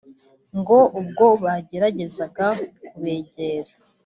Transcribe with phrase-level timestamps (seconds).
[0.59, 2.47] ngo ubwo bageragezaga
[2.87, 3.71] kubegera